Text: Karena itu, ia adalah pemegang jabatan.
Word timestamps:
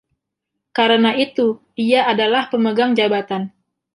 Karena 0.77 1.11
itu, 1.25 1.47
ia 1.87 2.01
adalah 2.11 2.43
pemegang 2.51 2.91
jabatan. 2.99 3.43